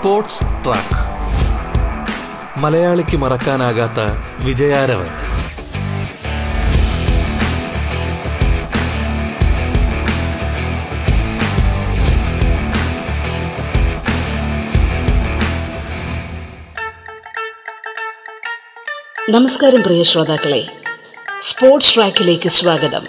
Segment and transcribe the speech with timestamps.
[0.00, 0.98] Sports track.
[2.58, 3.98] മലയാളിക്ക് മറക്കാനാകാത്ത
[4.44, 5.06] വിജയാരവൻ.
[19.30, 20.68] നമസ്കാരം പ്രിയ ശ്രോതാക്കളെ.
[21.40, 23.06] സ്പോർട്സ് ട്രാക്കിലേക്ക് സ്വാഗതം.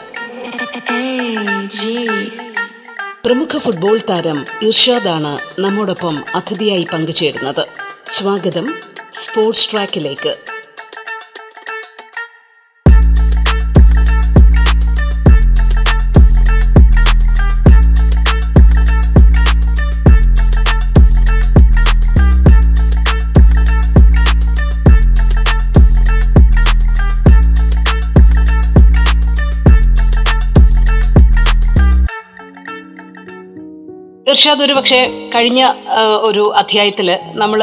[3.25, 7.67] പ്രമുഖ ഫുട്ബോൾ താരം ഇർഷാദാണ് നമ്മോടൊപ്പം അതിഥിയായി പങ്കുചേരുന്നത്.
[8.09, 8.73] സ്വാഗതം
[9.13, 10.33] സ്പോർട്സ് ട്രാക്കിലേക്ക്.
[35.35, 35.61] കഴിഞ്ഞ
[36.29, 37.09] ഒരു അധ്യായത്തിൽ
[37.41, 37.61] നമ്മൾ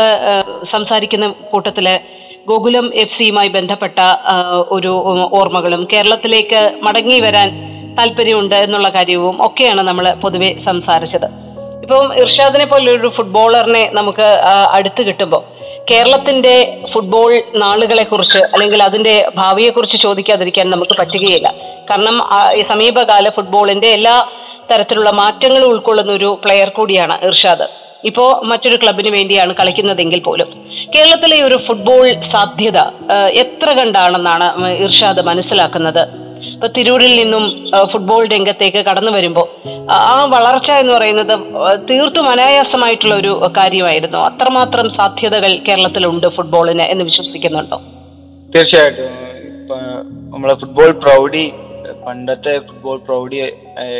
[0.72, 1.86] സംസാരിക്കുന്ന കൂട്ടത്തിൽ
[2.50, 3.98] ഗോകുലം എഫ് സിയുമായി ബന്ധപ്പെട്ട
[4.76, 4.92] ഒരു
[5.38, 7.50] ഓർമ്മകളും കേരളത്തിലേക്ക് മടങ്ങി വരാൻ
[7.98, 11.28] താല്പര്യമുണ്ട് എന്നുള്ള കാര്യവും ഒക്കെയാണ് നമ്മൾ പൊതുവെ സംസാരിച്ചത്.
[11.84, 14.26] ഇപ്പം ഇർഷാദിനെ പോലെ ഒരു ഫുട്ബോളറിനെ നമുക്ക്
[14.76, 15.42] അടുത്ത് കിട്ടുമ്പോൾ
[15.90, 16.54] കേരളത്തിന്റെ
[16.92, 17.30] ഫുട്ബോൾ
[17.62, 21.48] നാളുകളെ കുറിച്ച് അല്ലെങ്കിൽ അതിന്റെ ഭാവിയെക്കുറിച്ച് ചോദിക്കാതിരിക്കാൻ നമുക്ക് പറ്റുകയില്ല.
[21.90, 22.16] കാരണം
[22.58, 24.16] ഈ സമീപകാല ഫുട്ബോളിന്റെ എല്ലാ
[24.70, 27.66] തരത്തിലുള്ള മാറ്റങ്ങൾ ഉൾക്കൊള്ളുന്ന ഒരു പ്ലെയർ കൂടിയാണ് ഇർഷാദ്.
[28.08, 30.48] ഇപ്പോ മറ്റൊരു ക്ലബിന് വേണ്ടിയാണ് കളിക്കുന്നതെങ്കിൽ പോലും.
[30.94, 32.78] കേരളത്തിലെ ഒരു ഫുട്ബോൾ സാധ്യത
[33.42, 34.46] എത്ര കണ്ടാണെന്നാണ്
[34.86, 36.02] ഇർഷാദ് മനസ്സിലാക്കുന്നത്?
[36.52, 37.44] ഇപ്പൊ തിരൂരിൽ നിന്നും
[37.92, 39.46] ഫുട്ബോൾ രംഗത്തേക്ക് കടന്നു വരുമ്പോൾ
[39.96, 41.34] ആ വളർച്ച എന്ന് പറയുന്നത്
[41.88, 44.18] തീർത്തും അനായാസമായിട്ടുള്ള ഒരു കാര്യമായിരുന്നു.
[44.28, 47.78] അത്രമാത്രം സാധ്യതകൾ കേരളത്തിലുണ്ട് ഫുട്ബോളിന് എന്ന് വിശ്വസിക്കുന്നുണ്ടോ?
[48.56, 49.14] തീർച്ചയായിട്ടും.
[50.34, 51.46] നമ്മളെ ഫുട്ബോൾ പ്രൗഢി
[52.06, 53.36] പണ്ടത്തെ ഫുട്ബോൾ പ്രൗഢി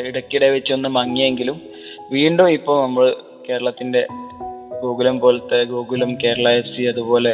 [0.07, 1.61] ഇടയ്ക്കിടെ വെച്ചൊന്ന് മങ്ങിയെങ്കിലും
[2.13, 3.17] വീണ്ടും ഇപ്പോൾ നമ്മൾ
[3.49, 4.07] കേരളത്തിന്റെ
[4.83, 7.33] ഗോകുലം പോലത്തെ ഗോകുലം കേരള എഫ് സി അതുപോലെ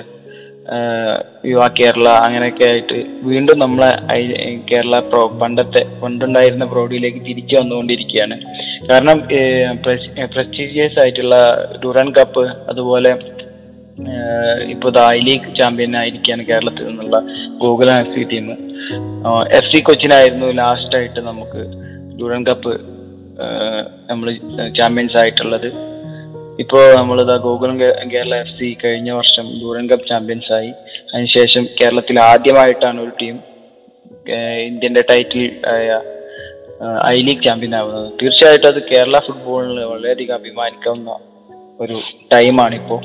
[1.47, 3.91] യുവ കേരള അങ്ങനെയൊക്കെ ആയിട്ട് വീണ്ടും നമ്മളെ
[4.72, 8.36] കേരള പ്രോ പണ്ടത്തെ പണ്ടുണ്ടായിരുന്ന പ്രൗഢിയിലേക്ക് തിരിച്ചു വന്നുകൊണ്ടിരിക്കുകയാണ്.
[8.91, 9.19] കാരണം
[10.34, 11.34] പ്രസ്റ്റീജിയസ് ആയിട്ടുള്ള
[11.84, 13.12] ഡുറൻ കപ്പ് അതുപോലെ
[14.69, 17.19] ഇപ്പോൾ ഐ ലീഗ് ചാമ്പ്യൻ ആയിരിക്കുകയാണ് കേരളത്തിൽ നിന്നുള്ള
[17.58, 18.46] Gokulam F C team
[19.58, 21.62] F C കൊച്ചിനായിരുന്നു last ആയിട്ട് നമുക്ക്
[22.20, 22.72] ഡൂറൻ കപ്പ്
[24.10, 24.28] നമ്മൾ
[24.78, 25.68] ചാമ്പ്യൻസ് ആയിട്ടുള്ളത്.
[26.62, 27.76] ഇപ്പോൾ നമ്മൾ ഇതാ ഗോകുലം
[28.12, 30.70] കേരള എഫ് സി കഴിഞ്ഞ വർഷം ഡൂറൻ കപ്പ് ചാമ്പ്യൻസ് ആയി.
[31.12, 33.36] അതിനുശേഷം കേരളത്തിൽ ആദ്യമായിട്ടാണ് ഒരു ടീം
[34.68, 35.88] ഇന്ത്യന്റെ ടൈറ്റിൽ ആയ
[37.12, 38.08] ഐ ലീഗ് ചാമ്പ്യൻ ആവുന്നത്.
[38.22, 41.10] തീർച്ചയായിട്ടും അത് കേരള ഫുട്ബോളിന് വളരെയധികം അഭിമാനിക്കാവുന്ന
[41.80, 41.96] ഒരു
[42.32, 43.00] ടൈമാണ് ഇപ്പോൾ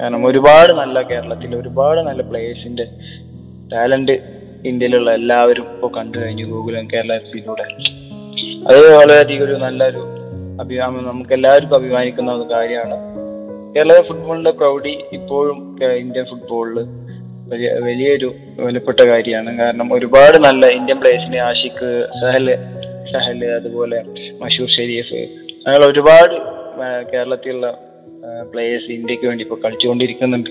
[0.00, 2.86] കാരണം ഒരുപാട് നല്ല കേരളത്തിൽ ഒരുപാട് നല്ല പ്ലേയേഴ്സിന്റെ
[3.72, 4.16] ടാലന്റ്
[4.68, 6.44] ഇന്ത്യയിലുള്ള എല്ലാവരും ഇപ്പോൾ കണ്ടു കഴിഞ്ഞു.
[6.44, 7.66] ഗൂഗിളും കേരള എഫ് സിയിലൂടെ
[8.68, 10.02] അത് വളരെയധികം ഒരു നല്ലൊരു
[10.60, 12.96] അഭിമാനം നമുക്ക് എല്ലാവർക്കും അഭിമാനിക്കുന്ന ഒരു കാര്യമാണ്.
[13.76, 15.58] കേരള ഫുട്ബോളിന്റെ പ്രൗഢി ഇപ്പോഴും
[15.96, 16.78] ഇന്ത്യൻ ഫുട്ബോളിൽ
[17.50, 19.58] വലിയ വലിയൊരു വിലപ്പെട്ട കാര്യമാണ്.
[19.58, 21.90] കാരണം ഒരുപാട് നല്ല ഇന്ത്യൻ പ്ലേയേഴ്സിനെ ആഷിഖ്
[22.20, 22.46] സഹൽ
[23.12, 23.98] സഹൽ അതുപോലെ
[24.42, 25.20] മഷൂർ ഷെരീഫ്
[25.66, 26.34] അങ്ങനെ ഒരുപാട്
[27.12, 27.68] കേരളത്തിലുള്ള
[28.52, 30.50] പ്ലേയേഴ്സ് ഇന്ത്യയ്ക്ക് വേണ്ടി ഇപ്പോൾ കളിച്ചുകൊണ്ടിരിക്കുന്നുണ്ട്.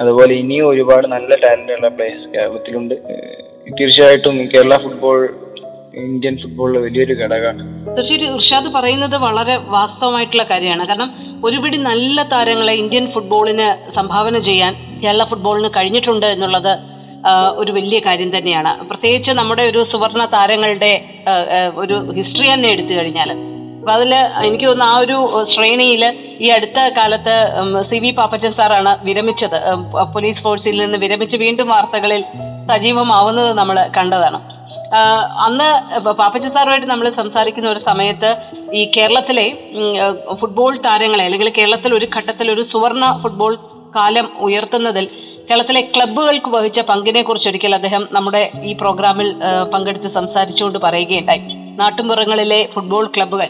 [0.00, 2.94] അതുപോലെ ഇനിയും ഒരുപാട് നല്ല ടാലന്റ് ഉള്ള പ്ലേയേഴ്സ് കേരളത്തിലുണ്ട്.
[3.78, 5.18] തീർച്ചയായിട്ടും കേരള ഫുട്ബോൾ
[6.02, 7.62] ഇന്ത്യൻ ഫുട്ബോളിൽ വലിയൊരു ഘടകമാണ്.
[7.96, 10.84] തീർച്ചയായിട്ടും ഇർഷാദ് പറയുന്നത് വളരെ വാസ്തവമായിട്ടുള്ള കാര്യമാണ്.
[10.90, 11.10] കാരണം
[11.46, 13.68] ഒരുപിടി നല്ല താരങ്ങളെ ഇന്ത്യൻ ഫുട്ബോളിന്
[13.98, 14.74] സംഭാവന ചെയ്യാൻ
[15.04, 16.72] കേരള ഫുട്ബോളിന് കഴിഞ്ഞിട്ടുണ്ട് എന്നുള്ളത്
[17.62, 18.70] ഒരു വലിയ കാര്യം തന്നെയാണ്.
[18.90, 20.92] പ്രത്യേകിച്ച് നമ്മുടെ ഒരു സുവർണ താരങ്ങളുടെ
[21.82, 23.30] ഒരു ഹിസ്റ്ററി തന്നെ എടുത്തു കഴിഞ്ഞാൽ.
[23.82, 24.12] അപ്പൊ അതിൽ
[24.46, 25.16] എനിക്ക് തോന്നുന്നു ആ ഒരു
[25.52, 26.02] ശ്രേണിയിൽ
[26.44, 27.34] ഈ അടുത്ത കാലത്ത്
[27.90, 29.58] സി വി പാപ്പച്ചൻ സാറാണ് വിരമിച്ചത്.
[30.14, 32.22] പോലീസ് ഫോഴ്സിൽ നിന്ന് വിരമിച്ച് വീണ്ടും വാർത്തകളിൽ
[32.68, 34.38] സജീവമാവുന്നത് നമ്മൾ കണ്ടതാണ്.
[35.46, 35.68] അന്ന്
[36.20, 38.30] പാപ്പച്ച സാറുമായിട്ട് നമ്മൾ സംസാരിക്കുന്ന ഒരു സമയത്ത്
[38.72, 39.46] ഈ കേരളത്തിലെ
[40.40, 43.54] ഫുട്ബോൾ താരങ്ങളെ അല്ലെങ്കിൽ കേരളത്തിൽ ഒരു ഘട്ടത്തിൽ ഒരു സുവർണ ഫുട്ബോൾ
[43.96, 45.06] കാലം ഉയർത്തുന്നതിൽ
[45.48, 49.28] കേരളത്തിലെ ക്ലബ്ബുകൾക്ക് വഹിച്ച പങ്കിനെ കുറിച്ച് ഒരിക്കൽ അദ്ദേഹം നമ്മുടെ ഈ പ്രോഗ്രാമിൽ
[49.72, 51.42] പങ്കെടുത്ത് സംസാരിച്ചുകൊണ്ട് പറയുകയുണ്ടായി.
[51.80, 53.48] നാട്ടുമ്പുറങ്ങളിലെ ഫുട്ബോൾ ക്ലബ്ബുകൾ.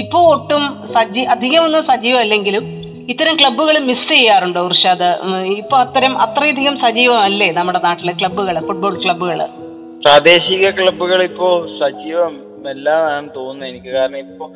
[0.00, 2.64] ഇപ്പോൾ ഒട്ടും സജീ അധികമൊന്നും സജീവമല്ലെങ്കിലും
[3.12, 5.08] ഇത്തരം ക്ലബ്ബുകൾ മിസ് ചെയ്യാറുണ്ടോ ഉർഷാദ്?
[5.60, 9.40] ഇപ്പൊ അത്തരം അത്രയധികം സജീവമല്ലേ നമ്മുടെ നാട്ടിലെ ക്ലബ്ബുകൾ ഫുട്ബോൾ ക്ലബ്ബുകൾ
[10.04, 11.48] പ്രാദേശിക ക്ലബ്ബുകൾ ഇപ്പോ
[11.80, 12.34] സജീവം
[12.72, 13.90] എല്ലാന്നാണ് തോന്നുന്നത് എനിക്ക്.
[13.96, 14.46] കാരണം ഇപ്പോ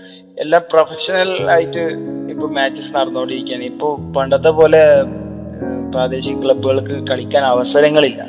[0.43, 1.85] എല്ലാ പ്രൊഫഷണൽ ആയിട്ട്
[2.33, 4.83] ഇപ്പൊ മാച്ചസ് നടന്നുകൊണ്ടിരിക്കുകയാണ് ഇപ്പോ പണ്ടത്തെ പോലെ
[5.95, 8.23] പ്രാദേശിക ക്ലബ്ബുകൾക്ക് കളിക്കാൻ അവസരങ്ങളില്ല.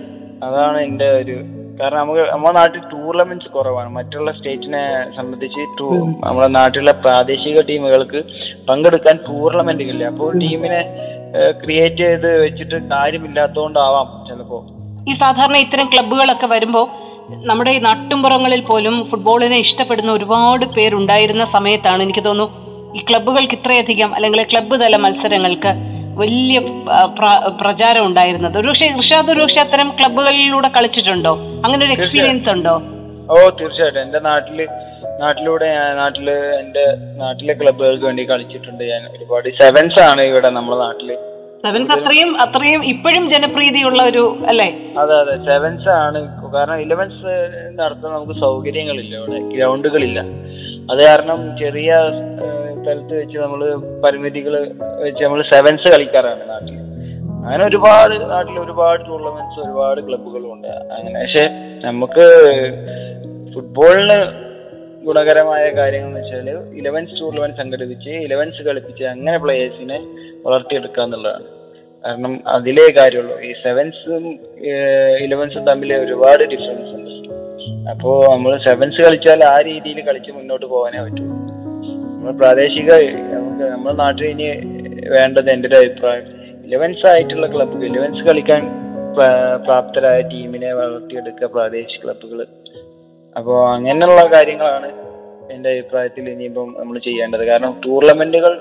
[0.48, 1.36] അതാണ് എന്റെ ഒരു
[1.80, 3.90] കാരണം നമുക്ക് നമ്മുടെ നാട്ടിൽ ടൂർണമെന്റ്സ് കുറവാണ്.
[3.98, 4.81] മറ്റുള്ള സ്റ്റേറ്റിനെ
[5.18, 5.94] സംബന്ധിച്ച് ടൂർ
[6.25, 8.20] നമ്മുടെ നാട്ടിലെ പ്രാദേശിക ടീമുകൾക്ക്
[8.70, 10.81] പങ്കെടുക്കാൻ ടൂർണമെന്റുകളില്ല അപ്പോൾ ടീമിനെ
[11.62, 14.60] ക്രിയേറ്റ് ചെയ്ത് വെച്ചിട്ട് കാര്യമില്ലാത്തതുകൊണ്ടാവാം ചിലപ്പോ.
[15.10, 16.86] ഈ സാധാരണ ഇത്തരം ക്ലബ്ബുകളൊക്കെ വരുമ്പോൾ
[17.50, 22.62] നമ്മുടെ ഈ നാട്ടുംപുറങ്ങളിൽ പോലും ഫുട്ബോളിനെ ഇഷ്ടപ്പെടുന്ന ഒരുപാട് പേരുണ്ടായിരുന്ന സമയത്താണ് എനിക്ക് തോന്നുന്നു
[22.98, 25.72] ഈ ക്ലബ്ബുകൾക്ക് ഇത്രയധികം അല്ലെങ്കിൽ ക്ലബ്ബ് തല മത്സരങ്ങൾക്ക്
[26.21, 26.57] വലിയ
[27.62, 28.56] പ്രചാരം ഉണ്ടായിരുന്നത്.
[28.62, 31.33] ഒരുപക്ഷെ ഇർഷാദ് ഒരുപക്ഷെ അത്തരം ക്ലബുകളിലൂടെ കളിച്ചിട്ടുണ്ടോ?
[31.65, 32.75] അങ്ങനെ ഒരു എക്സ്പീരിയൻസ് ഉണ്ടോ?
[33.33, 34.01] ഓ തീർച്ചയായിട്ടും.
[34.06, 34.60] എന്റെ നാട്ടിൽ
[35.21, 36.27] നാട്ടിലൂടെ ഞാൻ നാട്ടിൽ
[36.62, 36.86] എന്റെ
[37.21, 39.48] നാട്ടിലെ ക്ലബുകൾക്ക് വേണ്ടി കളിച്ചിട്ടുണ്ട് ഞാൻ ഒരുപാട്.
[39.62, 41.10] സെവൻസ് ആണ് ഇവിടെ നമ്മുടെ നാട്ടിൽ.
[41.65, 44.69] സെവൻസ് അത്രയും അത്രയും ഇപ്പോഴും ജനപ്രീതിയുള്ള ഒരു അല്ലേ?
[45.01, 45.36] അതെ അതെ.
[45.50, 46.19] സെവൻസ് ആണ്.
[46.56, 47.31] കാരണം ഇലവൻസ്
[47.80, 49.39] നടത്താൻ നമുക്ക് സൗകര്യങ്ങളില്ല ഇവിടെ.
[49.54, 50.19] ഗ്രൗണ്ടുകളില്ല
[50.92, 51.92] അത് കാരണം ചെറിയ
[52.81, 53.62] സ്ഥലത്ത് വെച്ച് നമ്മൾ
[54.04, 54.54] പരിമിതികൾ
[55.04, 56.80] വെച്ച് നമ്മൾ സെവൻസ് കളിക്കാറാണ് നാട്ടിൽ
[57.46, 60.68] അങ്ങനെ ഒരുപാട് നാട്ടിൽ ഒരുപാട് ടൂർണമെന്റ്സ് ഒരുപാട് ക്ലബ്ബുകളും ഉണ്ട്.
[60.68, 61.44] അങ്ങനെ പക്ഷെ
[61.86, 62.25] നമുക്ക്
[63.54, 64.20] ഫുട്ബോളിന്
[65.06, 69.98] ഗുണകരമായ കാര്യങ്ങൾ എന്ന് വെച്ചാൽ ഇലവൻസ് ടൂർണമെന്റ് സംഘടിപ്പിച്ച് ഇലവൻസ് കളിപ്പിച്ച് അങ്ങനെ പ്ലേയേഴ്സിനെ
[70.46, 71.44] വളർത്തിയെടുക്കുക എന്നുള്ളതാണ്.
[72.06, 73.36] കാരണം അതിലേ കാര്യമുള്ളൂ.
[73.42, 74.40] ഈ സെവൻസും
[75.25, 77.12] ഇലവൻസും തമ്മിൽ ഒരുപാട് ഡിഫറൻസ് ഉണ്ട്.
[77.92, 81.43] അപ്പോൾ നമ്മൾ സെവൻസ് കളിച്ചാൽ ആ രീതിയിൽ കളിച്ച് മുന്നോട്ട് പോകാനേ പറ്റുള്ളൂ
[82.24, 82.90] നമ്മൾ പ്രാദേശിക
[83.31, 84.46] നമുക്ക് നമ്മുടെ നാട്ടിൽ ഇനി
[85.14, 86.28] വേണ്ടത് എന്റെ ഒരു അഭിപ്രായം
[86.68, 88.62] ഇലവൻസ് ആയിട്ടുള്ള ക്ലബ്ബുകൾ ഇലവൻസ് കളിക്കാൻ
[89.66, 92.40] പ്രാപ്തരായ ടീമിനെ വളർത്തിയെടുക്കുക പ്രാദേശിക ക്ലബ്ബുകൾ
[93.36, 94.90] അപ്പോൾ അങ്ങനെയുള്ള കാര്യങ്ങളാണ്
[95.56, 97.44] എന്റെ അഭിപ്രായത്തിൽ ഇനിയിപ്പം നമ്മൾ ചെയ്യേണ്ടത്.
[97.52, 98.56] കാരണം ടൂർണമെന്റുകൾ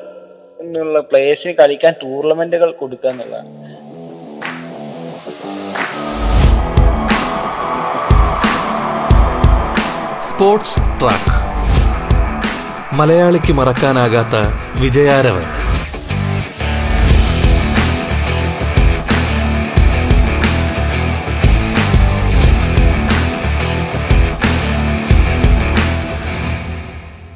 [0.61, 3.49] എന്നുള്ള പ്ലേയേഴ്സിന് കളിക്കാൻ ടൂർണമെന്റുകൾ കൊടുക്കുക എന്നുള്ളതാണ്.
[10.31, 11.31] സ്പോർട്സ് ട്രാക്ക്
[12.98, 14.36] മലയാളിക്ക് മറക്കാനാകാത്ത
[14.80, 15.44] വിജയാരവൻ.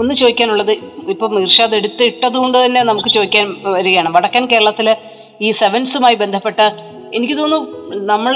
[0.01, 0.73] ഒന്ന് ചോദിക്കാനുള്ളത്
[1.13, 4.11] ഇപ്പം ഇർഷാദ് എടുത്ത് ഇട്ടത് കൊണ്ട് തന്നെ നമുക്ക് ചോദിക്കാൻ വരികയാണ്.
[4.17, 4.95] വടക്കൻ കേരളത്തിലെ
[5.47, 6.61] ഈ സെവൻസുമായി ബന്ധപ്പെട്ട
[7.17, 8.33] എനിക്ക് തോന്നുന്നു നമ്മൾ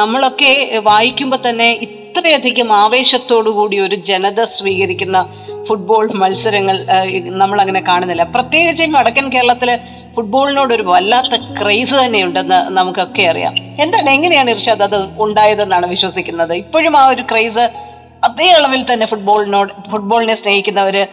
[0.00, 0.52] നമ്മളൊക്കെ
[0.90, 5.18] വായിക്കുമ്പോൾ തന്നെ ഇത്രയധികം ആവേശത്തോടു കൂടി ഒരു ജനത സ്വീകരിക്കുന്ന
[5.70, 6.76] ഫുട്ബോൾ മത്സരങ്ങൾ
[7.42, 8.24] നമ്മൾ അങ്ങനെ കാണുന്നില്ല.
[8.36, 9.70] പ്രത്യേകിച്ച് വടക്കൻ കേരളത്തിൽ
[10.14, 13.54] ഫുട്ബോളിനോട് ഒരു വല്ലാത്ത ക്രൈസ് തന്നെയുണ്ടെന്ന് നമുക്കൊക്കെ അറിയാം.
[13.84, 16.54] എന്താണ് എങ്ങനെയാണ് ഇർഷാദ് അത് ഉണ്ടായതെന്നാണ് വിശ്വസിക്കുന്നത്?
[16.62, 17.64] ഇപ്പോഴും ആ ഒരു ക്രൈസ്
[18.28, 21.04] അതേ അളവിൽ തന്നെ ഫുട്ബോളിനോട് ഫുട്ബോളിനെ സ്നേഹിക്കുന്നവര്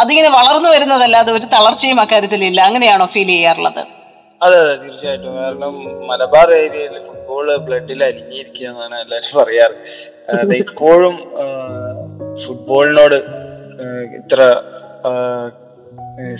[0.00, 2.60] അതിങ്ങനെ വളർന്നു വരുന്നതല്ലാതെ ഒരു തളർച്ചയും അക്കാര്യത്തിൽ ഇല്ല.
[2.68, 3.82] അങ്ങനെയാണോ ഫീൽ ചെയ്യാറുള്ളത്?
[4.40, 5.32] അതെ അതെ തീർച്ചയായിട്ടും.
[5.42, 5.74] കാരണം
[6.10, 9.76] മലബാർ ഏരിയയിൽ ഫുട്ബോൾ ബ്ലഡിൽ അലിഞ്ഞിരിക്കുക എന്നാണ് എല്ലാവരും പറയാറ്.
[10.62, 11.16] ഇപ്പോഴും
[12.44, 13.18] ഫുട്ബോളിനോട്
[14.16, 14.40] ഇത്ര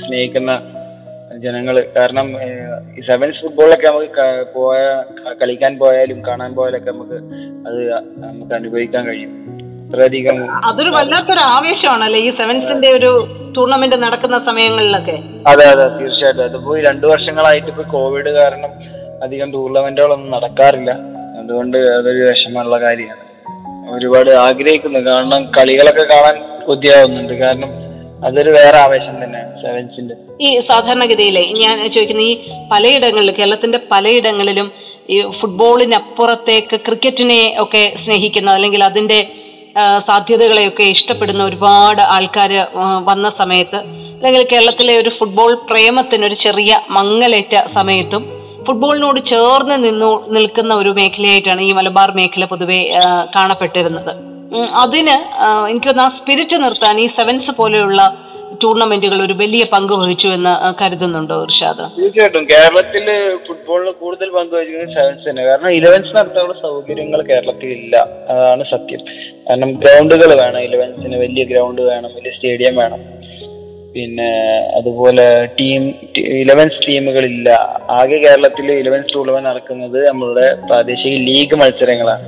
[0.06, 0.52] സ്നേഹിക്കുന്ന
[1.36, 2.28] ജനങ്ങൾ കാരണം
[2.98, 4.78] ഈ സെവൻസ് ഫുട്ബോളൊക്കെ നമുക്ക് പോയ
[5.42, 7.18] കളിക്കാൻ പോയാലും കാണാൻ പോയാലൊക്കെ നമുക്ക്
[7.68, 7.80] അത്
[8.24, 9.32] നമുക്ക് അനുഭവിക്കാൻ കഴിയും.
[9.86, 13.10] അത്രയധികം അതൊരു വല്ലാത്തൊരു ആവേശമാണല്ലേ ഈ സെവൻസിന്റെ ഒരു
[13.56, 15.16] ടൂർണമെന്റ് നടക്കുന്ന സമയങ്ങളിലൊക്കെ?
[15.50, 16.44] അതെ അതെ തീർച്ചയായിട്ടും.
[16.44, 18.72] അതിപ്പോ ഈ രണ്ടു വർഷങ്ങളായിട്ട് ഇപ്പൊ കോവിഡ് കാരണം
[19.22, 20.90] അധികം ടൂർണമെന്റുകളൊന്നും നടക്കാറില്ല.
[21.42, 23.22] അതുകൊണ്ട് അതൊരു വിഷമമുള്ള കാര്യമാണ്.
[23.96, 24.98] ഒരുപാട് ആഗ്രഹിക്കുന്നു.
[24.98, 26.36] കാരണം കളികളൊക്കെ കാണാൻ
[26.68, 27.70] കൊതിയാവുന്നുണ്ട് കാരണം
[28.26, 30.14] അതൊരു വേറെ ആവേശം തന്നെയാണ് സെവൻസിന്റെ
[30.46, 32.34] ഈ സാധാരണഗതിയിലെ ഞാൻ ചോദിക്കുന്ന ഈ
[32.72, 34.68] പലയിടങ്ങളിൽ കേരളത്തിന്റെ പലയിടങ്ങളിലും
[35.10, 39.18] ഈ ഫുട്ബോളിനപ്പുറത്തേക്ക് ക്രിക്കറ്റിനെ ഒക്കെ സ്നേഹിക്കുന്ന അല്ലെങ്കിൽ അതിന്റെ
[40.08, 42.52] സാധ്യതകളെയൊക്കെ ഇഷ്ടപ്പെടുന്ന ഒരുപാട് ആൾക്കാർ
[43.10, 43.78] വന്ന സമയത്ത്
[44.16, 48.22] അല്ലെങ്കിൽ കേരളത്തിലെ ഒരു ഫുട്ബോൾ പ്രേമത്തിന് ഒരു ചെറിയ മങ്ങലേറ്റ സമയത്തും
[48.66, 52.80] ഫുട്ബോളിനോട് ചേർന്ന് നിന്നു നിൽക്കുന്ന ഒരു മേഖലയായിട്ടാണ് ഈ മലബാർ മേഖല പൊതുവെ
[53.36, 54.12] കാണപ്പെട്ടിരുന്നത്.
[54.54, 55.16] അതിന്
[55.70, 58.22] എനിക്ക് ആ സ്പിരിറ്റ് നിർത്താൻ ഈ സെവൻസ് പോലെയുള്ള
[58.64, 62.00] ടൂർണമെന്റുകൾ ഒരു വലിയ പങ്ക് വഹിച്ചു എന്ന് കരുതുന്നുണ്ടോ ഇർഷാദ്?
[62.00, 62.44] തീർച്ചയായിട്ടും.
[62.44, 65.44] കേരളത്തിൽ ഫുട്ബോളിന് കൂടുതൽ പങ്ക് വഹിക്കുന്നത് സെവൻസ് തന്നെ.
[65.44, 68.08] കാരണം ഇലവൻസ് നടത്താനുള്ള സൗകര്യങ്ങൾ കേരളത്തിൽ ഇല്ല.
[68.28, 69.00] അതാണ് സത്യം.
[69.50, 70.60] കാരണം ഗ്രൗണ്ടുകൾ വേണം.
[70.60, 72.10] ഇലവൻസിന് വലിയ ഗ്രൗണ്ട് വേണം.
[72.14, 73.15] വലിയ സ്റ്റേഡിയം വേണം.
[73.96, 74.30] പിന്നെ
[74.78, 75.24] അതുപോലെ
[75.58, 75.82] ടീം
[76.40, 77.50] ഇലവൻസ് ടീമുകളില്ല
[77.98, 82.26] ആകെ കേരളത്തിൽ ഇലവൻസ് ടൂർണമെന്റ് നടക്കുന്നത് നമ്മളുടെ പ്രാദേശിക ലീഗ് മത്സരങ്ങളാണ്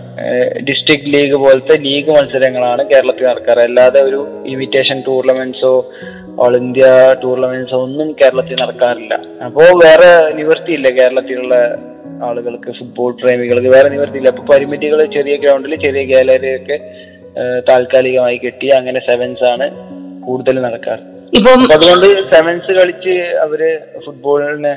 [0.68, 3.62] ഡിസ്ട്രിക്ട് ലീഗ് പോലത്തെ ലീഗ് മത്സരങ്ങളാണ് കേരളത്തിൽ നടക്കാറ്.
[3.68, 4.20] അല്ലാതെ ഒരു
[4.52, 5.75] ഇൻവിറ്റേഷൻ ടൂർണമെന്റ്സോ
[6.44, 6.87] ഓൾ ഇന്ത്യ
[7.25, 9.14] ടൂർണമെന്റ്സോ ഒന്നും കേരളത്തിൽ നടക്കാറില്ല.
[9.48, 10.10] അപ്പോൾ വേറെ
[10.40, 11.54] നിവൃത്തിയില്ല കേരളത്തിലുള്ള
[12.28, 14.32] ആളുകൾക്ക് ഫുട്ബോൾ പ്രേമികൾക്ക് വേറെ നിവൃത്തിയില്ല.
[14.34, 16.78] അപ്പൊ പരിമിതികൾ ചെറിയ ഗ്രൗണ്ടിൽ ചെറിയ ഗാലറിയൊക്കെ
[17.70, 19.68] താൽക്കാലികമായി കെട്ടി അങ്ങനെ സെവൻസ് ആണ്
[20.26, 21.04] കൂടുതൽ നടക്കാറ്.
[21.37, 23.61] ഇപ്പം അതുകൊണ്ട് സെവൻസ് കളിച്ച് അവർ
[24.04, 24.73] ഫുട്ബോളിനെ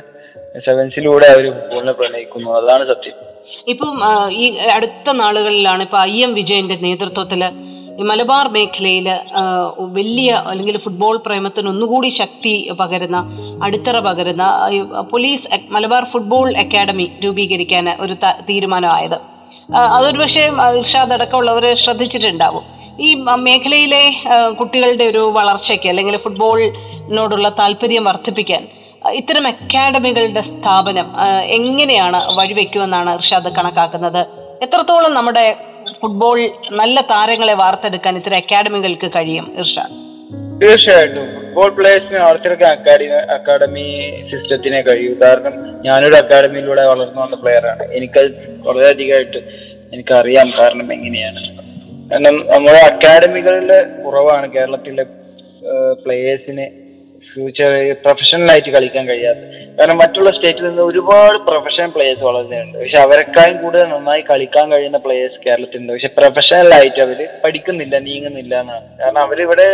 [0.66, 2.50] സെവൻസിലൂടെ അവർ ഫുട്ബോളിനെ പ്രണയിക്കുന്നു.
[2.58, 3.14] അതാണ് സത്യം.
[3.72, 3.94] ഇപ്പം
[4.42, 7.42] ഈ അടുത്ത നാളുകളിലാണ് ഇപ്പൊ ഐ എം വിജയന്റെ നേതൃത്വത്തിൽ
[8.00, 9.08] ഈ മലബാർ മേഖലയിൽ
[9.98, 13.18] വലിയ അല്ലെങ്കിൽ ഫുട്ബോൾ പ്രേമത്തിന് ഒന്നുകൂടി ശക്തി പകരുന്ന
[13.64, 14.44] അടിത്തറ പകരുന്ന
[15.12, 18.16] പോലീസ് മലബാർ ഫുട്ബോൾ അക്കാദമി രൂപീകരിക്കാൻ ഒരു
[18.50, 19.18] തീരുമാനമായത്.
[19.96, 20.44] അതൊരു പക്ഷേ
[20.78, 22.64] ഇർഷാദ് അടക്കമുള്ളവർ ശ്രദ്ധിച്ചിട്ടുണ്ടാവും.
[23.00, 24.10] ഈ മേഖലയിലെ
[24.50, 28.68] കുട്ടികളുടെ ഒരു വളർച്ചയ്ക്ക് അല്ലെങ്കിൽ ഫുട്ബോളിനോടുള്ള താല്പര്യം വർദ്ധിപ്പിക്കാൻ
[29.12, 34.26] ഇത്തരം അക്കാഡമികളുടെ സ്ഥാപനം എങ്ങനെയാണ് വഴിവെക്കുമെന്നാണ് ഋഷാദ് കണക്കാക്കുന്നത്.
[34.62, 35.56] എത്രത്തോളം നമ്മുടെ
[36.00, 39.94] ഫുട്ബോൾ നല്ല താരങ്ങളെ വാർത്തെടുക്കാൻ ഇത്തരം അക്കാഡമികൾക്ക് കഴിയും ഇർഷാദ്
[40.62, 41.26] തീർച്ചയായിട്ടും.
[41.34, 43.86] ഫുട്ബോൾ പ്ലേയേഴ്സിനെ വളർത്തിയെടുക്കാൻ അക്കാഡമി അക്കാഡമി
[44.30, 45.16] സിസ്റ്റത്തിനെ കഴിയും.
[45.22, 47.92] കാരണം ഞാനൊരു അക്കാഡമിയിലൂടെ വളർന്നു വന്ന പ്ലെയറാണ്.
[47.92, 49.36] എനിക്കത് വളരെയധികമായിട്ട്
[49.94, 51.51] എനിക്കറിയാം കാരണം എങ്ങനെയാണ്.
[52.12, 55.04] കാരണം നമ്മുടെ അക്കാഡമികളുടെ കുറവാണ് കേരളത്തിലെ
[56.04, 56.64] പ്ലേയേഴ്സിന്
[57.28, 57.72] ഫ്യൂച്ചർ
[58.04, 59.42] പ്രൊഫഷണൽ ആയിട്ട് കളിക്കാൻ കഴിയാത്ത.
[59.76, 62.76] കാരണം മറ്റുള്ള സ്റ്റേറ്റിൽ നിന്ന് ഒരുപാട് പ്രൊഫഷണൽ പ്ലേയേഴ്സ് വളരുന്നുണ്ട്.
[62.82, 65.92] പക്ഷെ അവരെക്കാളും കൂടുതൽ നന്നായി കളിക്കാൻ കഴിയുന്ന പ്ലേയേഴ്സ് കേരളത്തിലുണ്ട്.
[65.92, 68.86] പക്ഷെ പ്രൊഫഷണൽ ആയിട്ട് അവർ പഠിക്കുന്നില്ല നീങ്ങുന്നില്ല എന്നാണ്.
[69.00, 69.68] കാരണം അവരിവിടെ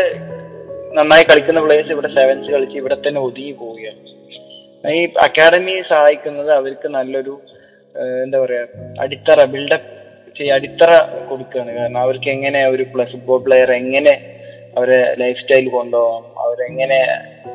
[0.99, 4.00] നന്നായി കളിക്കുന്ന പ്ലേയേഴ്സ് ഇവിടെ സെവൻസ് കളിച്ച് ഇവിടെ തന്നെ ഒതുങ്ങി പോവുകയാണ്.
[4.99, 7.37] ഈ അക്കാഡമി സഹായിക്കുന്നത് അവർക്ക് നല്ലൊരു
[8.25, 8.64] എന്താ പറയാ
[9.02, 9.98] അടിത്തറ ബിൽഡപ്പ്
[10.54, 10.90] അടിത്തറ
[11.28, 11.73] കൊടുക്കുകയാണ്.
[11.73, 14.14] കാരണം അവർക്ക് എങ്ങനെ ഒരു പ്ലസ് ഫുട്ബോൾ പ്ലെയർ എങ്ങനെ
[14.76, 17.00] അവരെ ലൈഫ് സ്റ്റൈൽ കൊണ്ടുപോകാം അവരെങ്ങനെ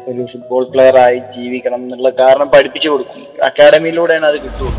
[0.08, 3.28] ഒരു ഫുട്ബോൾ പ്ലെയർ ആയി ജീവിക്കണം എന്നുള്ള കാരണം പഠിപ്പിച്ചു കൊടുക്കും.
[3.44, 4.72] അക്കാഡമിയിലൂടെയാണ് അത് കിട്ടുള്ളൂ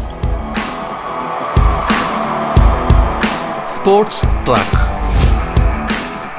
[3.68, 4.94] സ്പോർട്സ് ട്രാക്ക്.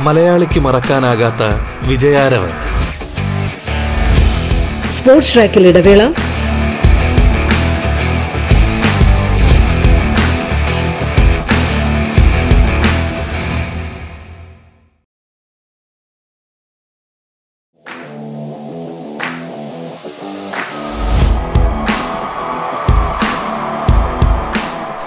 [0.01, 1.43] മലയാളിക്ക് മറക്കാനാകാത്ത
[1.89, 2.53] വിജയാരവൻ.
[4.91, 6.11] സ്പോർട്സ് ട്രാക്കിൽ ഇടവേള.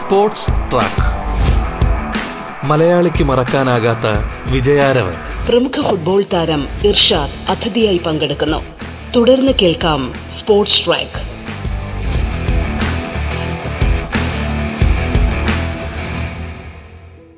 [0.09, 1.03] Sports track.
[2.67, 4.07] മലയാളിക്ക് മറക്കാനാകാത്ത
[4.53, 5.13] വിജയാരവ്
[5.49, 8.61] പ്രമുഖ ഫുട്ബോൾ താരം ഇർഷാദ് അതിഥിയായി പങ്കെടുക്കുന്നു.
[9.17, 11.21] തുടർന്ന് കേൾക്കാം സ്പോർട്സ് ട്രാക്ക്.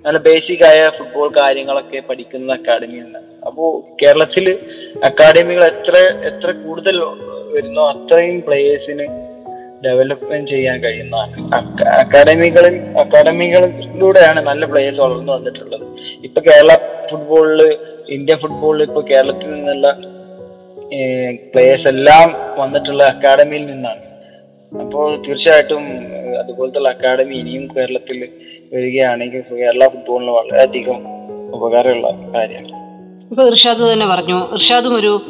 [0.05, 4.59] നല്ല ബേസിക് ആയ ഫുട്ബോൾ കാര്യങ്ങളൊക്കെ പഠിക്കുന്ന അക്കാഡമിയാണ് അപ്പോ കേരളത്തിൽ
[5.05, 5.97] അക്കാഡമികൾ എത്ര
[6.31, 6.99] എത്ര കൂടുതൽ
[7.57, 9.30] വരുന്നോ അത്രയും പ്ലേയേഴ്സിന്
[9.85, 11.35] ഡെവലപ്മെന്റ് ചെയ്യാൻ കഴിയുന്നതാണ്
[12.01, 15.85] അക്കാഡമികളിൽ അക്കാഡമികളിലൂടെയാണ് നല്ല പ്ലേയേഴ്സ് വളർന്നു വന്നിട്ടുള്ളത്.
[16.25, 16.75] ഇപ്പൊ കേരള
[17.11, 19.89] ഫുട്ബോളിൽ ഇന്ത്യ ഫുട്ബോളിൽ ഇപ്പൊ കേരളത്തിൽ നിന്നുള്ള
[21.55, 24.03] പ്ലേയേഴ്സ് എല്ലാം വന്നിട്ടുള്ള അക്കാഡമിയിൽ നിന്നാണ്.
[24.81, 25.85] അപ്പോൾ തീർച്ചയായിട്ടും
[26.39, 28.29] അതുപോലത്തെ അക്കാഡമി ഇനിയും കേരളത്തിൽ
[28.75, 30.99] വരികയാണെങ്കിൽ കേരള ഫുട്ബോളിന് വളരെയധികം
[31.55, 32.77] ഉപകാരമുള്ള കാര്യമാണ്.
[33.31, 34.39] ഇപ്പൊ ഇർഷാദ് തന്നെ പറഞ്ഞു.
[34.53, 35.21] ഇർഷാദും ഒരു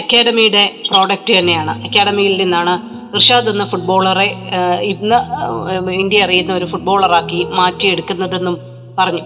[0.00, 1.84] അക്കാഡമിയുടെ പ്രോഡക്റ്റ് തന്നെയാണ്.
[1.84, 4.28] അക്കാഡമിയിൽ നിന്നാണ് ഇർഷാദ് എന്ന ഫുട്ബോളറെ
[4.92, 5.18] ഇന്ന്
[6.02, 8.56] ഇന്ത്യ അറിയുന്ന ഒരു ഫുട്ബോളറാക്കി മാറ്റിയെടുക്കുന്നതെന്നും
[8.98, 9.24] പറഞ്ഞു.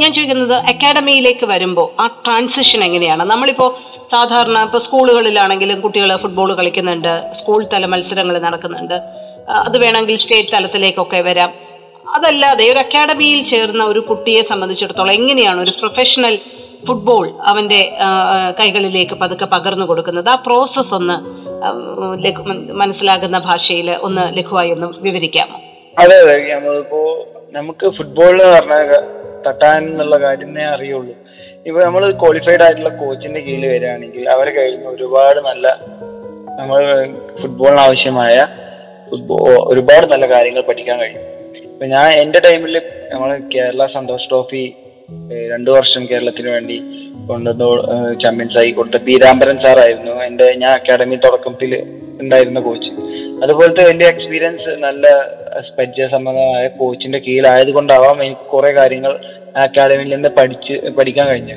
[0.00, 3.22] ഞാൻ ചോദിക്കുന്നത് അക്കാഡമിയിലേക്ക് വരുമ്പോൾ ആ ട്രാൻസിഷൻ എങ്ങനെയാണ്?
[3.32, 3.70] നമ്മളിപ്പോൾ
[4.14, 8.96] സാധാരണ ഇപ്പോൾ സ്കൂളുകളിലാണെങ്കിലും കുട്ടികൾ ഫുട്ബോൾ കളിക്കുന്നുണ്ട് സ്കൂൾ തല മത്സരങ്ങൾ നടക്കുന്നുണ്ട്.
[9.68, 11.50] അത് വേണമെങ്കിൽ സ്റ്റേറ്റ് തലത്തിലേക്കൊക്കെ വരാം.
[12.16, 16.36] അതല്ലാതെ ഒരു അക്കാഡമിയിൽ ചേർന്ന ഒരു കുട്ടിയെ സംബന്ധിച്ചിടത്തോളം എങ്ങനെയാണ് ഒരു പ്രൊഫഷണൽ
[16.88, 17.80] ഫുട്ബോൾ അവന്റെ
[18.58, 20.28] കൈകളിലേക്ക് പതുക്കെ പകർന്നു കൊടുക്കുന്നത്?
[20.34, 21.16] ആ പ്രോസസ്സ് ഒന്ന്
[22.72, 25.60] മനസ്സിലാകുന്ന ഭാഷയിൽ ഒന്ന് ലഘുവായി ഒന്ന് വിവരിക്കാമോ
[26.02, 29.04] അതെ അതെ നമ്മളിപ്പോ നമുക്ക് ഫുട്ബോൾ എന്ന് പറഞ്ഞാൽ
[29.48, 31.14] തട്ടാൻ എന്നുള്ള കാര്യമേ അറിയുള്ളൂ.
[31.66, 35.68] ഇപ്പൊ നമ്മൾ ക്വാളിഫൈഡ് ആയിട്ടുള്ള കോച്ചിന്റെ കീഴിൽ വരികയാണെങ്കിൽ അവരെ കയ്യിൽ നിന്ന് ഒരുപാട് നല്ല
[36.60, 37.06] നമ്മൾ
[37.42, 38.36] ഫുട്ബോളിന് ആവശ്യമായ
[39.70, 41.20] ഒരുപാട് നല്ല കാര്യങ്ങൾ പഠിക്കാൻ കഴിയും.
[41.72, 42.82] ഇപ്പൊ ഞാൻ എന്റെ ടൈമിൽ
[43.12, 44.74] നമ്മൾ കേരള സന്തോഷ് ട്രോഫി
[45.50, 46.82] രണ്ടു വർഷം കേരളത്തിന് വേണ്ടി
[47.28, 49.02] കൊണ്ടുവന്ന് ചാമ്പ്യൻസ് ആയി കൊടുത്ത.
[49.02, 50.12] പീരാംബരൻ സാറായിരുന്നു.
[50.24, 51.72] എന്റെ ഞാൻ അക്കാഡമി തുടക്കത്തിൽ
[52.22, 52.90] ഉണ്ടായിരുന്ന കോച്ച്
[53.44, 55.06] അതുപോലത്തെ വലിയ എക്സ്പീരിയൻസ് നല്ല
[55.78, 59.12] പരിചയ സംബന്ധമായ കോച്ചിന്റെ കീഴിലായത് കൊണ്ടാവാം എനിക്ക് കുറെ കാര്യങ്ങൾ
[59.64, 61.56] അക്കാഡമിയിൽ നിന്ന് പഠിച്ച് പഠിക്കാൻ കഴിഞ്ഞു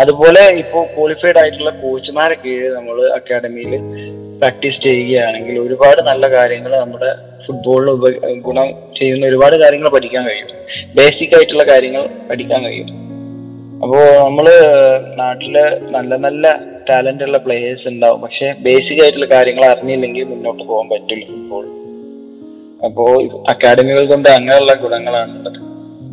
[0.00, 3.72] അതുപോലെ ഇപ്പോൾ ക്വാളിഫൈഡ് ആയിട്ടുള്ള കോച്ചുമാരെ കീഴിൽ നമ്മൾ അക്കാഡമിയിൽ
[4.38, 7.10] പ്രാക്ടീസ് ചെയ്യുകയാണെങ്കിൽ ഒരുപാട് നല്ല കാര്യങ്ങൾ നമ്മുടെ
[7.46, 8.08] ഫുട്ബോളിന് ഉപ
[8.46, 8.68] ഗുണം
[8.98, 10.48] ചെയ്യുന്ന ഒരുപാട് കാര്യങ്ങൾ പഠിക്കാൻ കഴിയും.
[10.96, 13.03] ബേസിക് ആയിട്ടുള്ള കാര്യങ്ങൾ പഠിക്കാൻ കഴിയും.
[13.82, 14.46] അപ്പോ നമ്മൾ
[15.16, 15.56] നാട്ടിൽ
[15.90, 16.44] നല്ല നല്ല
[16.90, 18.20] ടാലന്റ് ഉള്ള പ്ലേയേഴ്സ് ഉണ്ടാവും.
[18.20, 21.64] പക്ഷെ ബേസിക് ആയിട്ടുള്ള കാര്യങ്ങൾ അറിഞ്ഞില്ലെങ്കിൽ മുന്നോട്ട് പോകാൻ പറ്റില്ല ഫുട്ബോൾ
[22.86, 23.04] അപ്പോ
[23.48, 25.58] അക്കാഡമികൾ കൊണ്ട് അങ്ങനെയുള്ള ഗുണങ്ങളാണ് ഉള്ളത്.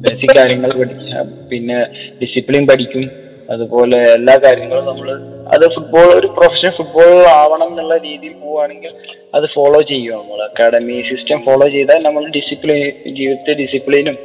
[0.03, 1.79] ബേസിക് കാര്യങ്ങൾ പഠിക്കുക പിന്നെ
[2.21, 3.05] ഡിസിപ്ലിൻ പഠിക്കും.
[3.49, 5.07] അതുപോലെ എല്ലാ കാര്യങ്ങളും നമ്മൾ
[5.55, 7.09] അത് ഫുട്ബോൾ ഒരു പ്രൊഫഷണൽ ഫുട്ബോൾ
[7.41, 8.91] ആവണം എന്നുള്ള രീതിയിൽ പോവുകയാണെങ്കിൽ
[9.35, 12.79] അത് ഫോളോ ചെയ്യും നമ്മൾ അക്കാഡമി സിസ്റ്റം ഫോളോ ചെയ്താൽ നമ്മൾ ഡിസിപ്ലിൻ
[13.15, 14.17] ജീവിതത്തെ ഡിസിപ്ലിനും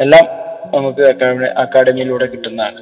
[0.00, 0.24] എല്ലാം
[0.74, 2.80] നമുക്ക് അക്കാഡമി അക്കാഡമിയിലൂടെ കിട്ടുന്നതാണ്.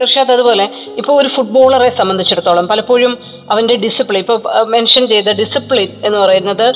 [0.00, 0.64] തീർച്ചയായിട്ടും അതുപോലെ
[1.00, 3.12] ഇപ്പോൾ ഒരു ഫുട്ബോളറെ സംബന്ധിച്ചിടത്തോളം പലപ്പോഴും
[3.52, 4.38] അവന്റെ ഡിസിപ്ലിൻ ഇപ്പോൾ
[4.74, 6.66] മെൻഷൻ ചെയ്ത ഡിസിപ്ലിൻ എന്ന് പറയുന്നത്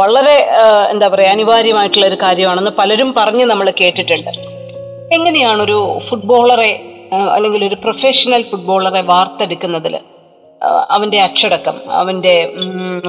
[0.00, 0.36] വളരെ
[0.90, 4.32] എന്താ പറയാ അനിവാര്യമായിട്ടുള്ള ഒരു കാര്യമാണെന്ന് പലരും പറഞ്ഞ് നമ്മൾ കേട്ടിട്ടുണ്ട്.
[5.16, 5.78] എങ്ങനെയാണ് ഒരു
[6.08, 6.72] ഫുട്ബോളറെ
[7.34, 9.94] അല്ലെങ്കിൽ ഒരു പ്രൊഫഷണൽ ഫുട്ബോളറെ വാർത്തെടുക്കുന്നതിൽ
[10.90, 12.34] അവന്റെ അച്ചടക്കം അവന്റെ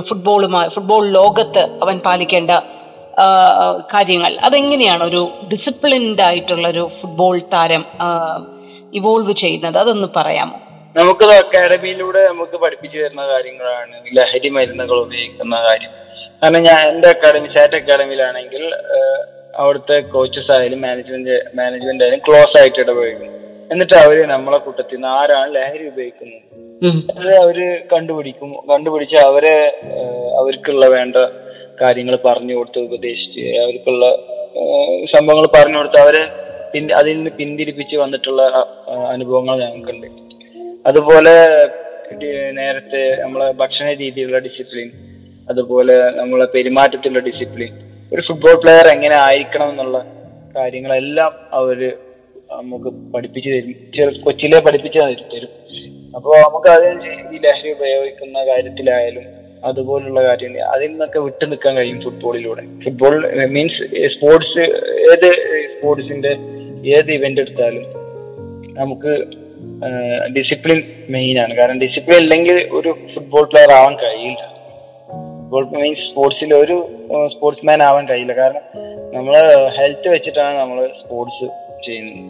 [0.10, 2.52] ഫുട്ബോളുമായി ഫുട്ബോൾ ലോകത്ത് അവൻ പാലിക്കേണ്ട
[3.94, 4.38] കാര്യങ്ങൾ.
[4.48, 7.86] അതെങ്ങനെയാണ് ഒരു ഡിസിപ്ലിൻഡ് ആയിട്ടുള്ള ഒരു ഫുട്ബോൾ താരം
[8.94, 9.78] ഇവോൾവ് ചെയ്യുന്നത്?
[9.78, 10.58] അതൊന്ന് പറയാമോ?
[10.98, 15.90] നമുക്ക് അക്കാഡമിയിലൂടെ നമുക്ക് പഠിപ്പിച്ചു തരുന്ന കാര്യങ്ങളാണ് ലഹരി മരുന്നുകൾ ഉപയോഗിക്കുന്ന കാര്യം.
[16.44, 18.64] കാരണം ഞാൻ എന്റെ അക്കാഡമി സാറ്റ് അക്കാഡമിയിലാണെങ്കിൽ
[19.56, 23.32] അവിടുത്തെ കോച്ചസ് ആയാലും മാനേജ്മെന്റ് മാനേജ്മെന്റ് ആയാലും ക്ലോസ് ആയിട്ട് ഇടപഴകും.
[23.72, 26.42] എന്നിട്ട് അവർ നമ്മളെ കൂട്ടത്തിൽ നിന്ന് ആരാണ് ലഹരി ഉപയോഗിക്കുന്നത്.
[27.18, 28.54] അത് അവർ കണ്ടുപിടിക്കും.
[28.74, 29.58] കണ്ടുപിടിച്ച് അവരെ
[30.40, 31.16] അവർക്കുള്ള വേണ്ട
[31.82, 34.16] കാര്യങ്ങൾ പറഞ്ഞു കൊടുത്ത് ഉപദേശിച്ച് അവർക്കുള്ള
[35.16, 38.42] സംഭവങ്ങൾ പറഞ്ഞു കൊടുത്ത് അവരെ പിൻ അതിൽ നിന്ന് പിന്തിരിപ്പിച്ച് വന്നിട്ടുള്ള
[39.10, 40.08] അനുഭവങ്ങൾ ഞങ്ങൾക്കുണ്ട്.
[40.88, 41.58] അതുപോലെ
[42.52, 44.92] നേരത്തെ നമ്മളെ ഭക്ഷണ രീതിയിലുള്ള ഡിസിപ്ലിൻ
[45.50, 47.70] അതുപോലെ നമ്മളെ പെരുമാറ്റത്തിലുള്ള ഡിസിപ്ലിൻ
[48.14, 50.06] ഒരു ഫുട്ബോൾ പ്ലെയർ എങ്ങനെ ആയിരിക്കണം എന്നുള്ള
[50.56, 51.98] കാര്യങ്ങളെല്ലാം അവർ
[52.52, 54.22] നമുക്ക് പഠിപ്പിച്ചു തരും.
[54.22, 57.04] കൊച്ചിയിലെ പഠിപ്പിച്ചു തരും- അപ്പോൾ നമുക്ക് അതിന്
[57.36, 63.16] ഈ ലഹരി ഉപയോഗിക്കുന്ന കാര്യത്തിലായാലും അതുപോലുള്ള കാര്യങ്ങൾ അതിൽ നിന്നൊക്കെ വിട്ടു നിൽക്കാൻ കഴിയും ഫുട്ബോളിലൂടെ ഫുട്ബോൾ
[63.56, 64.66] മീൻസ് സ്പോർട്സ്
[65.12, 65.30] ഏത്
[65.74, 66.34] സ്പോർട്സിന്റെ
[66.98, 67.86] ഏത് ഇവന്റ് എടുത്താലും
[68.80, 69.14] നമുക്ക്
[70.36, 70.80] ഡിസിപ്ലിൻ
[71.16, 71.54] മെയിൻ ആണ്.
[71.58, 74.44] കാരണം ഡിസിപ്ലിൻ ഇല്ലെങ്കിൽ ഒരു ഫുട്ബോൾ പ്ലെയർ ആവാൻ കഴിയില്ല.
[75.10, 76.78] ഫുട്ബോൾ മീൻസ് സ്പോർട്സിൽ ഒരു
[77.34, 78.34] സ്പോർട്സ്മാൻ ആവാൻ കഴിയില്ല.
[78.42, 78.64] കാരണം
[79.16, 79.36] നമ്മൾ
[79.78, 81.46] ഹെൽത്ത് വെച്ചിട്ടാണ് നമ്മൾ സ്പോർട്സ്
[81.88, 82.24] ചെയ്യുന്നത്.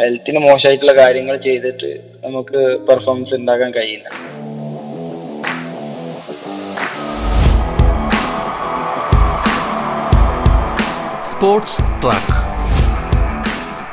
[0.00, 1.90] ഹെൽത്തിന് മോശമായിട്ടുള്ള കാര്യങ്ങൾ ചെയ്തിട്ട്
[2.24, 4.08] നമുക്ക് പെർഫോമൻസ് ഉണ്ടാക്കാൻ കഴിയില്ല.
[11.38, 12.36] Sports track.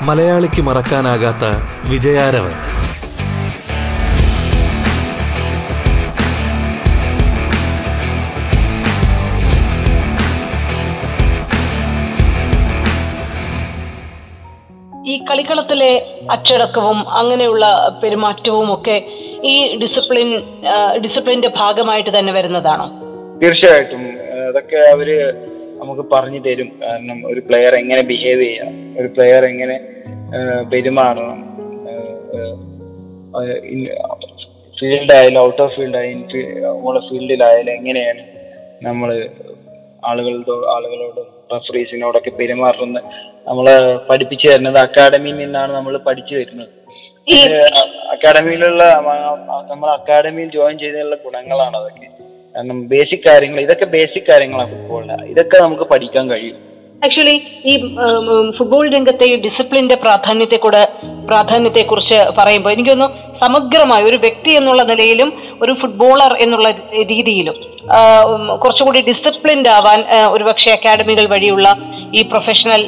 [0.03, 1.43] മലയാളിക്ക് മറക്കാനാകാത്ത
[1.91, 2.55] വിജയാരവൻ.
[15.07, 15.91] ഈ കളിക്കളത്തിലെ
[16.31, 17.65] അച്ചടക്കവും അങ്ങനെയുള്ള
[18.03, 18.97] പെരുമാറ്റവും ഒക്കെ
[19.43, 20.31] ഈ ഡിസിപ്ലിൻ
[21.03, 22.89] ഡിസിപ്ലിന്റെ ഭാഗമായിട്ട് തന്നെ വരുന്നതാണോ?
[23.43, 24.03] തീർച്ചയായിട്ടും.
[24.49, 25.09] അതൊക്കെ അവർ
[25.79, 26.69] നമുക്ക് പറഞ്ഞു തരും.
[26.81, 29.75] കാരണം ഒരു പ്ലെയർ എങ്ങനെ ബിഹേവ് ചെയ്യണം ഒരു പ്ലെയർ എങ്ങനെ
[30.71, 31.41] പെരുമാറണം
[34.79, 36.21] ഫീൽഡ് ആയാലും ഔട്ട് ഓഫ് ഫീൽഡ് ആയാലും
[36.65, 38.23] നമ്മളെ ഫീൽഡിലായാലും എങ്ങനെയാണ്
[38.87, 39.09] നമ്മൾ
[40.09, 41.21] ആളുകളോട് ആളുകളോട്
[41.53, 43.05] റഫറീസിനോടൊക്കെ പെരുമാറുന്നത്?
[43.47, 43.75] നമ്മളെ
[44.09, 46.71] പഠിപ്പിച്ചു തരുന്നത് അക്കാഡമിയിൽ നിന്നാണ് നമ്മൾ പഠിച്ചു വരുന്നത്.
[48.13, 48.83] അക്കാഡമിയിലുള്ള
[49.71, 52.09] നമ്മൾ അക്കാഡമിയിൽ ജോയിൻ ചെയ്തതിനുള്ള ഗുണങ്ങളാണ് അതൊക്കെ.
[52.91, 56.57] ബേസിക് കാര്യങ്ങൾ ഇതൊക്കെ ബേസിക് കാര്യങ്ങളാണ് ഫുട്ബോളിന് ഇതൊക്കെ നമുക്ക് പഠിക്കാൻ കഴിയും.
[57.05, 57.35] ആക്ച്വലി
[57.71, 57.73] ഈ
[58.57, 60.81] ഫുട്ബോൾ രംഗത്തെ ഈ ഡിസിപ്ലിന്റെ പ്രാധാന്യത്തെ കൂടെ
[61.29, 63.07] പ്രാധാന്യത്തെ കുറിച്ച് പറയുമ്പോൾ എനിക്കൊന്ന്
[63.43, 65.29] സമഗ്രമായ ഒരു വ്യക്തി എന്നുള്ള നിലയിലും
[65.61, 66.69] ഒരു ഫുട്ബോളർ എന്നുള്ള
[67.11, 67.57] രീതിയിലും
[68.61, 69.99] കുറച്ചുകൂടി ഡിസിപ്ലിൻഡ് ആവാൻ
[70.31, 71.67] ഒരുപക്ഷെ അക്കാഡമികൾ വഴിയുള്ള
[72.19, 72.83] ഈ പ്രൊഫഷണൽ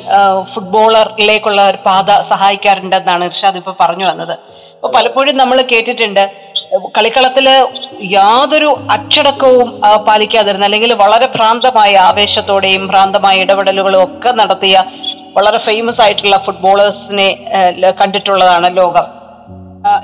[0.53, 4.36] ഫുട്ബോളറിലേക്കുള്ള ഒരു പാത സഹായിക്കാറുണ്ടെന്നാണ് ഇർഷാദ് ഇപ്പൊ പറഞ്ഞു വന്നത്.
[4.75, 6.23] അപ്പൊ പലപ്പോഴും നമ്മൾ കേട്ടിട്ടുണ്ട്
[6.75, 7.47] കളിക്കളത്തിൽ
[8.13, 9.69] യാതൊരു അച്ചടക്കവും
[10.08, 14.77] പാലിക്കാതിരുന്ന അല്ലെങ്കിൽ വളരെ ഭ്രാന്തമായ ആവേശത്തോടെയും ഭ്രാന്തമായ ഇടപെടലുകളും ഒക്കെ നടത്തിയ
[15.38, 17.30] വളരെ ഫേമസ് ആയിട്ടുള്ള ഫുട്ബോളേഴ്സിനെ
[17.91, 19.08] കണ്ടിട്ടുള്ളതാണ് ലോകം.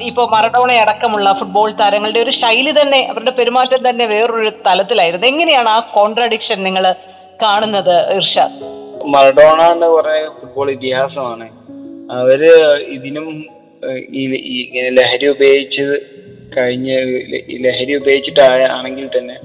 [0.02, 5.28] ഇപ്പോ മറഡോണ അടക്കമുള്ള ഫുട്ബോൾ താരങ്ങളുടെ ഒരു ശൈലി തന്നെ അവരുടെ പെരുമാറ്റം തന്നെ വേറൊരു തലത്തിലായിരുന്നു.
[5.28, 6.96] എങ്ങനെയാണ് ആ കോൺട്രാഡിക്ഷൻ നിങ്ങൾ
[7.42, 8.60] കാണുന്നത് ഇർഷാദ്?
[9.06, 11.50] മറഡോണ എന്ന് പറയുന്ന ഫുട്ബോൾ ഇതിഹാസമാണ്.
[12.12, 12.42] അവർ
[12.88, 13.28] ഇതിനും
[14.10, 14.24] ഈ
[14.90, 15.86] ലഹരി ഉപയോഗിച്ച്
[16.56, 16.98] കഴിഞ്ഞ്
[17.66, 19.36] ലഹരി ഉപയോഗിച്ചിട്ടാണെങ്കിൽ തന്നെ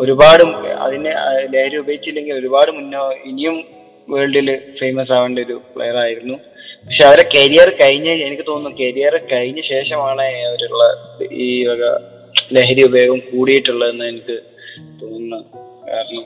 [0.00, 0.42] ഒരുപാട്
[0.84, 1.12] അതിന്
[1.54, 3.64] ലഹരി ഉപയോഗിച്ചില്ലെങ്കിൽ ഒരുപാട് മുന്നോ ഇനിയും
[4.10, 6.34] വേൾഡിൽ ഫേമസ് ആവേണ്ട ഒരു പ്ലെയർ ആയിരുന്നു.
[6.86, 10.84] പക്ഷെ അവരെ കരിയർ കഴിഞ്ഞ എനിക്ക് തോന്നുന്നു കരിയർ കഴിഞ്ഞ ശേഷമാണ് അവരുള്ള
[11.32, 11.84] ഈ വക
[12.52, 14.36] ലഹരി ഉപയോഗം കൂടിയിട്ടുള്ളതെന്ന് എനിക്ക്
[15.02, 15.44] തോന്നുന്നു.
[15.88, 16.24] കാരണം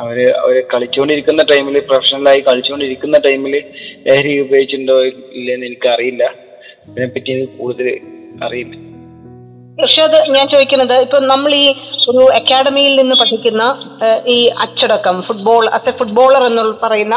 [0.00, 3.64] അവർ അവർ കളിച്ചുകൊണ്ടിരിക്കുന്ന ടൈമിൽ പ്രൊഫഷണലായി കളിച്ചുകൊണ്ടിരിക്കുന്ന ടൈമിൽ
[4.06, 6.24] ലഹരി ഉപയോഗിച്ചിട്ടുണ്ടോ ഇല്ലെന്ന് എനിക്ക് അറിയില്ല
[6.88, 7.98] അതിനെപ്പറ്റി എനിക്ക് കൂടുതൽ
[8.42, 8.95] അറിയില്ല.
[9.78, 11.66] ഇർഷാദ് ഞാൻ ചോദിക്കുന്നത് ഇപ്പൊ നമ്മൾ ഈ
[12.10, 13.62] ഒരു അക്കാഡമിയിൽ നിന്ന് പഠിക്കുന്ന
[14.34, 17.16] ഈ അച്ചടക്കം ഫുട്ബോൾ അസ് എ ഫുട്ബോളർ എന്ന് പറയുന്ന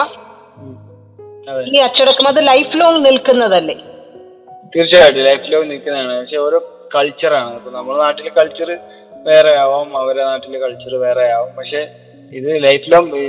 [1.73, 3.75] ഈ അച്ചടക്കം അത് ലൈഫ് ലോങ് നിൽക്കുന്നതല്ലേ?
[4.75, 6.15] തീർച്ചയായിട്ടും ലൈഫ് ലോങ് നിൽക്കുന്നതാണ്.
[6.21, 6.59] പക്ഷെ ഓരോ
[6.95, 8.69] കൾച്ചറാണ് ഇപ്പൊ നമ്മുടെ നാട്ടിലെ കൾച്ചർ
[9.29, 11.81] വേറെ ആവാം അവരുടെ നാട്ടിലെ കൾച്ചർ വേറെ ആവാം പക്ഷെ
[12.31, 13.23] ഇത് ലൈഫ് ലോങ്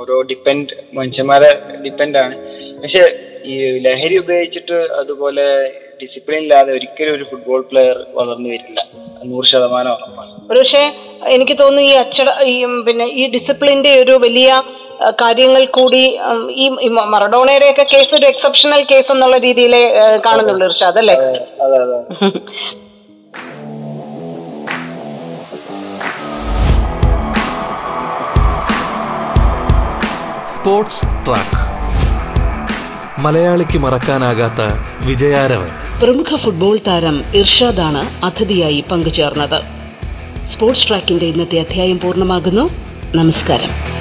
[0.00, 1.50] ഓരോ ഡിപ്പെൻഡ് മനുഷ്യന്മാരെ
[1.84, 2.34] ഡിപ്പെൻഡ് ആണ്.
[2.82, 3.02] പക്ഷെ
[3.44, 3.54] ഈ
[3.86, 5.46] ലഹരി ഉപയോഗിച്ചിട്ട് അതുപോലെ
[6.02, 8.80] ഡിസിപ്ലിൻ ഇല്ലാതെ ഒരിക്കലും ഒരു ഫുട്ബോൾ പ്ലെയർ വളർന്നു വരില്ല.
[9.30, 10.32] നൂറ് ശതമാനം ഉറപ്പാണ്.
[10.52, 10.82] ഒരുപക്ഷെ
[11.36, 12.54] എനിക്ക് തോന്നുന്നു ഈ അച്ചട ഈ
[12.88, 14.50] പിന്നെ ഈ ഡിസിപ്ലിന്റെ ഒരു വലിയ
[15.22, 16.02] കാര്യങ്ങൾ കൂടി
[16.62, 19.74] ഈ മറഡോണയുടെ മറഡോണയുടെയൊക്കെ കേസ് ഒരു എക്സെപ്ഷണൽ കേസ് എന്നുള്ള രീതിയിൽ
[20.26, 21.16] കാണുന്നുള്ളൂ ഇർഷാദ് അല്ലേ?
[21.66, 21.98] അതെ അതെ അതെ.
[30.54, 31.58] Sports track.
[33.24, 34.60] മലയാളിക്ക് മറക്കാനാകാത്ത
[35.06, 35.70] വിജയാരവൻ.
[36.02, 39.62] പ്രമുഖ ഫുട്ബോൾ താരം ഇർഷാദാണ് അതിഥിയായി പങ്കുചേർന്നത്.
[40.46, 42.70] സ്പോർട്സ് ട്രാക്കിന്റെ ഇന്നത്തെ അധ്യായം പൂർണമാകുന്നു.
[43.14, 43.97] നമസ്കാരം.